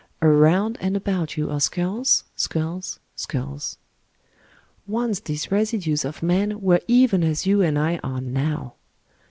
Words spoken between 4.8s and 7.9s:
Once these residues of men were even as you and